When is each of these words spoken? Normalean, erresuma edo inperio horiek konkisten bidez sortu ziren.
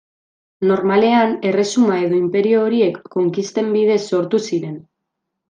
Normalean, 0.69 1.35
erresuma 1.49 1.97
edo 2.05 2.17
inperio 2.21 2.63
horiek 2.69 2.97
konkisten 3.17 3.71
bidez 3.77 4.01
sortu 4.15 4.43
ziren. 4.51 4.75